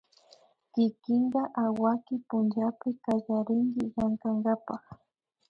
kikinka 0.73 1.41
awaki 1.63 2.15
pullapi 2.27 2.89
kallarinki 3.03 3.81
llankakapak 3.91 4.83